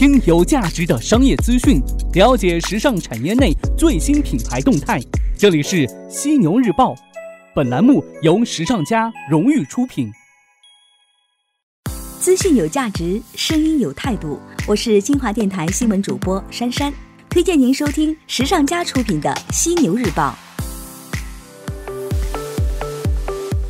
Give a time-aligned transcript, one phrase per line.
[0.00, 1.78] 听有价值的商业资讯，
[2.14, 4.98] 了解时尚产业内最新品牌动态。
[5.36, 6.94] 这里是犀牛日报，
[7.54, 10.10] 本栏目由时尚家荣誉出品。
[12.18, 14.40] 资讯有价值，声音有态度。
[14.66, 16.90] 我是金华电台新闻主播珊珊，
[17.28, 20.34] 推荐您收听时尚家出品的犀牛日报。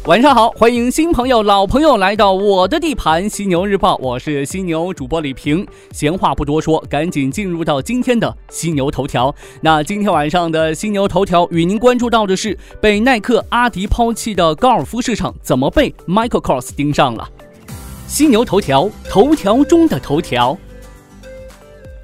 [0.06, 3.96] 晚上好，欢迎新朋友、老朋友来到我的地盘——犀牛日报。
[3.96, 5.64] 我是犀牛主播李平。
[5.92, 9.32] 闲话不多说，赶紧进入到今天的犀牛头条。
[9.60, 17.28] 那今天晚上的犀牛头条与您关注到的是：被耐克、阿迪抛弃的高尔夫市场怎么被 Michael Kors 盯上了？
[18.08, 20.56] 犀牛头条，头条中的头条。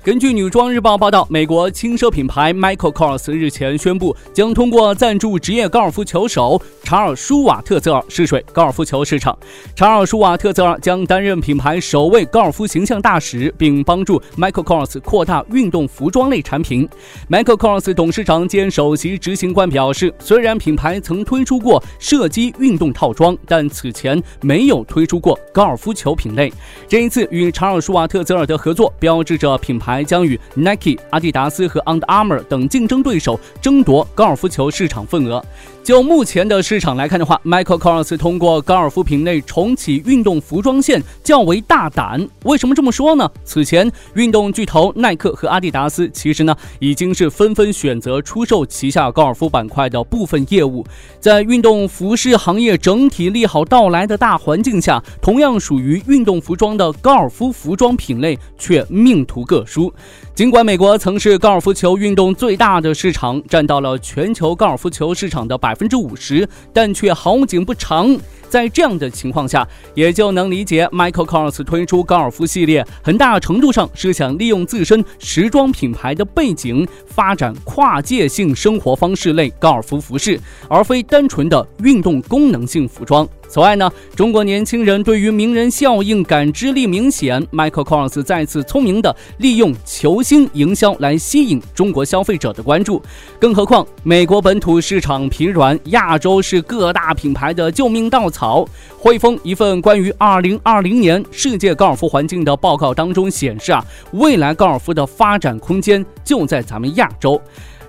[0.07, 9.37] 根据女装日报报道，美国轻奢品牌 Michael Kors 日前宣布，将通过赞助职业高尔夫球手查尔舒瓦特泽尔试水高尔夫球市场。
[9.75, 16.89] 查尔舒瓦特泽尔将担任品牌首位高尔夫形象大使，并帮助 Michael Kors 扩大运动服装类产品。
[17.29, 26.53] Michael Kors 董事长兼首席执行官表示，虽然品牌曾推出过射击运动套装，但此前没有推出过高尔夫球品类。
[26.87, 29.96] 这一次与查尔舒瓦特泽尔的合作，标志着品牌。
[29.97, 35.43] 还将与 Nike、阿迪达斯和 Under Armour 等竞争对手争夺高尔夫球市场份额。
[35.83, 42.29] 就目前的市场来看的话，Michael Kors 通过高尔夫品类重启运动服装线较为大胆。
[42.45, 43.31] 为什么这么说呢？
[43.45, 50.85] 此前运动巨头耐克和阿迪达斯其实呢已经是纷纷选择出售旗下高尔夫板块的部分业务。
[51.21, 59.86] 在运动服饰行业整体利好到来的大环境下，同样属于运动服装的高尔夫服装品类却命途各殊。
[60.35, 68.17] 尽管美国曾是高尔夫球运动最大的市场，占到了全球高尔夫球市场的百分之五十，但却好景不长。
[68.49, 83.29] 在这样的情况下，也就能理解 Michael Kors 推出高尔夫系列，很大程度上是想利用自身时装品牌的背景，发展跨界性生活方式类高尔夫服饰，而非单纯的运动功能性服装。
[83.49, 93.01] 此外呢，中国年轻人对于名人效应感知力明显，Michael Kors 再次聪明地利用球星营销来吸引中国消费者的关注。
[93.41, 98.67] 更何况，美国本土市场疲软，亚洲是各大品牌的救命稻草。
[98.99, 107.41] 汇丰一份关于2020年世界高尔夫环境的报告当中显示啊，未来高尔夫的发展空间就在咱们亚洲。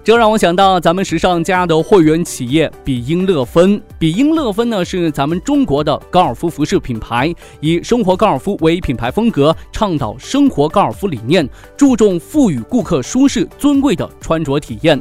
[0.07, 3.81] 这让我想到咱们时尚家的会员企业比英乐芬。
[3.99, 14.97] 比英乐芬呢是咱们中国的高尔夫服饰品牌，以生活高尔夫为品牌风格，倡导生活高尔夫理念，注重赋予顾客舒适尊贵的穿着体验。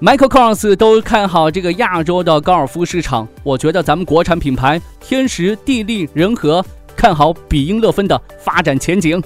[0.00, 6.64] Michael Kors 都看好这个亚洲的高尔夫市场，我觉得咱们国产品牌天时地利人和，
[6.94, 9.20] 看好比英乐芬的发展前景。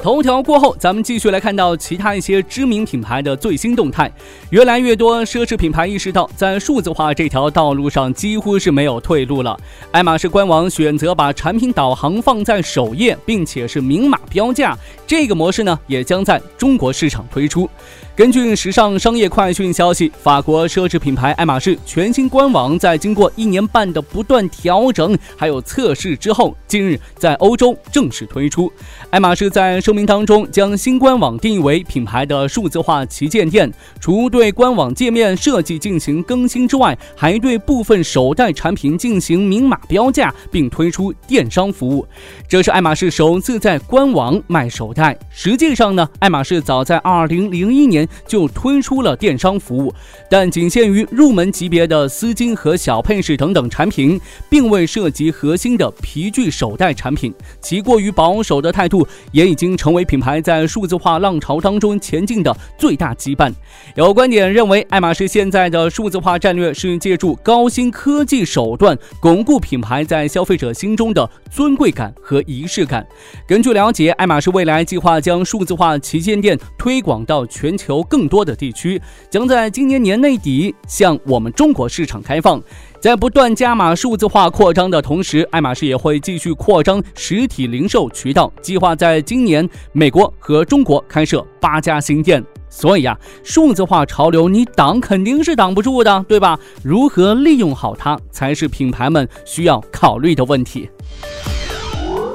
[0.00, 4.10] 头条过后，咱们继续来看到其他一些知名品牌的最新动态。
[4.50, 9.58] 越来越多奢侈品牌意识到，在数字化这条道路上几乎是没有退路了。
[9.90, 14.78] 爱马仕官网选择把产品导航放在首页，并且是明码标价，
[15.08, 17.68] 这个模式呢也将在中国市场推出。
[18.14, 28.70] 根据时尚商业快讯消息，法国奢侈品牌爱马仕全新官网在经过一年半的不断调整还有测试之后，近日在欧洲正式推出。
[29.08, 42.04] 爱马仕在声明当中将新官网定义为品牌的数字化旗舰店，除对官网界面设计进行更新之外，还对部分首代产品进行明码标价，并推出电商服务。
[42.48, 45.16] 这是爱马仕首次在官网卖首代。
[45.30, 48.08] 实际上呢，爱马仕早在2001年。
[48.26, 49.92] 就推出了电商服务，
[50.28, 54.20] 但仅限于入门级别的丝巾和小配饰等等产品，
[54.50, 57.32] 并未涉及核心的皮具手袋产品。
[57.60, 63.52] 其过于保守的态度，也已经成为品牌在数字化浪潮当中前进的最大羁绊。
[63.94, 73.06] 有观点认为，爱马仕现在的数字化战略是借助高新科技手段，巩固品牌在消费者心中的尊贵感和仪式感。
[73.46, 78.02] 根据了解，爱马仕未来计划将数字化旗舰店推广到全球。
[78.04, 78.98] 更多的地区
[79.28, 82.58] 将在今年年内底向我们中国市场开放。
[82.98, 92.42] 在不断加码数字化扩张的同时，爱马仕也会继续扩张实体零售渠道，计划在今年美国和中国开设八家新店。
[92.70, 96.58] 所以啊，数字化潮流你挡肯定是挡不住的，对吧？
[96.82, 100.88] 如何利用好它，才是品牌们需要考虑的问题。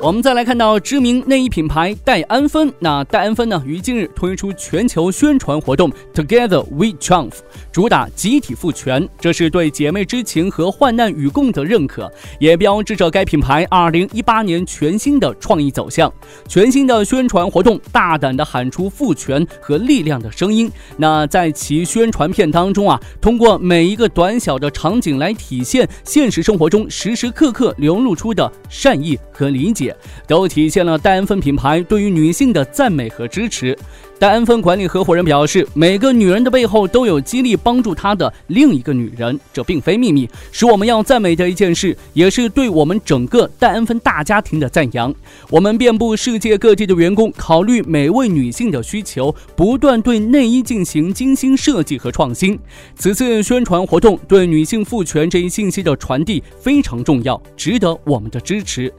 [0.03, 7.35] 我们再来看到知名内衣品牌戴安芬，那戴安芬呢于近日推出全球宣传活动 Together We Triumph，
[7.71, 16.11] 主打集体赋权，这是对姐妹之情和患难与共的认可，也标志着该品牌2018年全新的创意走向。
[16.49, 20.69] 全新的宣传活动大胆地喊出赋权和力量的声音。
[20.97, 29.92] 那在其宣传片当中啊，通过每一个短小的场景来体现现实生活中时时刻刻流露出的善意和理解。
[30.27, 33.77] 都体现了戴安芬品牌对于女性的赞美和支持。
[34.19, 45.13] 戴安芬管理合伙人表示，每个女人的背后都有激励帮助她的另一个女人，这并非秘密，是我们要赞美的一件事，也是对我们整个戴安芬大家庭的赞扬。
[45.49, 52.57] 我们遍布世界各地的员工，考虑每位女性的需求，不断对内衣进行精心设计和创新。
[52.95, 58.93] 此次宣传活动对女性赋权这一信息的传递非常重要，值得我们的支持。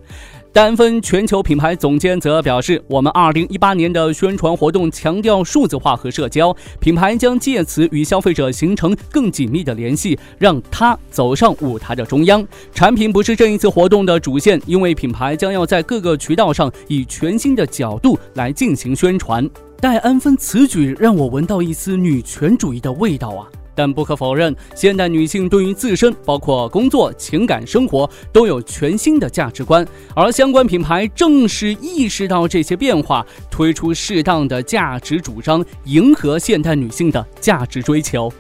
[0.55, 12.47] 丹芬全球品牌总监则表示：“我们2018年的宣传活动强调数字化和社交，品牌将借此与消费者形成更紧密的联系，让他走上舞台的中央。
[12.73, 19.51] 产品不是这一次活动的主线，因为品牌将要在各个渠道上以全新的角度来进行宣传。”
[19.83, 23.51] 戴安芬此举让我闻到一丝女权主义的味道啊！
[23.75, 38.32] 但不可否认，现代女性对于自身，包括工作、情感生活，都有全新的价值观，而相关品牌正是意识到这些变化，推出适当的价值主张，迎合现代女性的价值追求。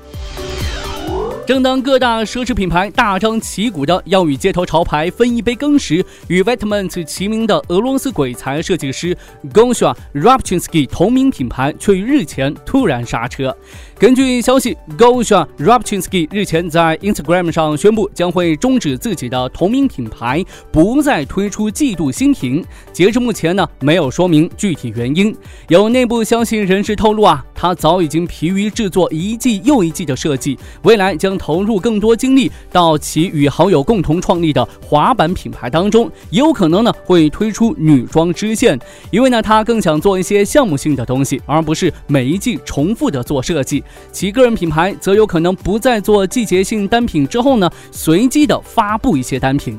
[1.46, 9.14] 正当各大奢侈品牌大张旗鼓的要与街头潮牌分一杯羹时，与 v i t a m e n t 齐名的俄罗斯鬼才设计师
[9.52, 13.54] Gosha Rabchinsky 同名品牌却于日前突然刹车。
[13.98, 20.42] 根据消息，Gosha Rabchinsky 日前在 Instagram 上宣布将会终止自己的同名品牌，
[20.72, 22.64] 不再推出季度新品。
[22.90, 25.36] 截至目前呢，没有说明具体原因。
[25.68, 31.33] 有内部消息人士透露啊，他早已经疲于制作一季又一季的设计，未来将。
[31.38, 38.78] 投入更多精力到其与好友共同创立的滑板品牌当中，也有可能呢会推出女装支线，
[39.10, 43.82] 因为呢他更想做一些项目性的东西，而不是每一季重复的做设计。
[44.12, 49.78] 其个人品牌则有可能不再做季节性单品，之后呢随机的发布一些单品。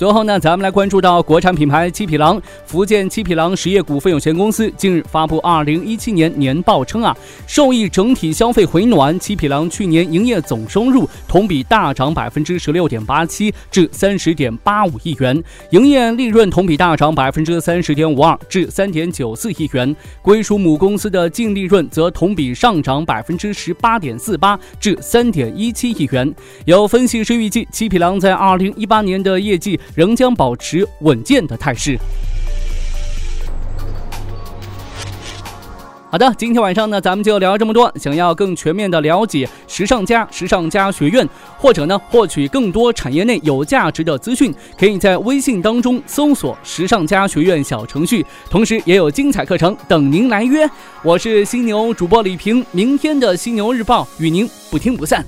[0.00, 2.40] 最后呢，咱们来关注到国产品牌七匹狼。
[2.64, 7.14] 福建七匹狼实业股份有限公司近日发布二零一七年年报称啊，
[7.46, 15.38] 受益整体消费回暖，七匹狼去年营业总收入同比大涨百分之十六点八七，至三十点八五亿元；
[15.72, 19.94] 营业利润同比大涨百分之三十点五二，至三点九四亿元。
[20.22, 26.34] 归属母公司的净利润则同比上涨百分之十八点四八，至三点一七亿元。
[26.64, 29.78] 有分析师预计，七匹狼在二零一八年的业绩。
[29.94, 31.98] 仍将保持稳健的态势。
[36.12, 37.88] 好的，今天晚上呢，咱们就聊这么多。
[37.94, 41.24] 想要更全面的了解时尚家、时尚家学院，
[41.56, 50.68] 或者呢，获取更多产业内有价值的资讯，可以在微信当中搜索“时尚家学院”小程序，同时也有精彩课程等您来约。
[51.04, 55.24] 我是犀牛主播李平，明天的犀牛日报与您不听不散。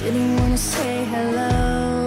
[0.00, 2.06] Didn't wanna say hello.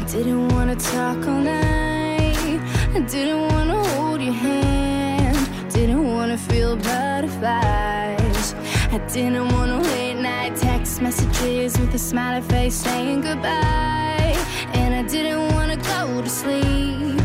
[0.00, 2.58] I didn't wanna talk all night.
[2.94, 5.36] I didn't wanna hold your hand.
[5.70, 8.54] Didn't wanna feel butterflies.
[8.90, 14.34] I didn't wanna late night text messages with a smiley face saying goodbye.
[14.72, 17.20] And I didn't wanna go to sleep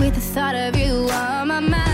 [0.00, 1.85] with the thought of you on my mind.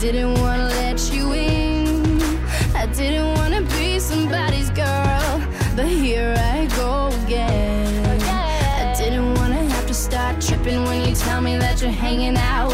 [0.00, 2.20] didn't wanna let you in.
[2.74, 5.40] I didn't wanna be somebody's girl,
[5.76, 8.20] but here I go again.
[8.22, 12.67] I didn't wanna have to start tripping when you tell me that you're hanging out.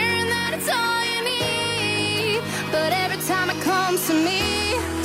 [0.00, 2.40] hearing that it's all you need.
[2.76, 4.42] But every time it comes to me,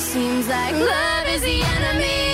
[0.00, 2.25] seems like love is the enemy.